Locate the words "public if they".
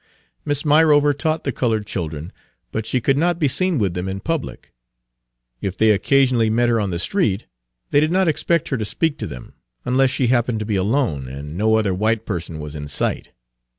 4.19-5.91